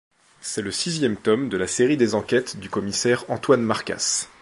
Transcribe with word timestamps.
C'est 0.41 0.63
le 0.63 0.71
sixième 0.71 1.15
tome 1.15 1.47
de 1.47 1.57
la 1.57 1.67
série 1.67 1.95
des 1.95 2.15
enquêtes 2.15 2.57
du 2.57 2.71
commissaire 2.71 3.23
Antoine 3.29 3.61
Marcas. 3.61 4.27